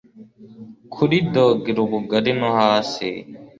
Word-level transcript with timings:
Kuri 0.93 1.17
dogere 1.33 1.79
ubugari 1.85 2.31
no 2.39 2.49
hasi 2.57 3.07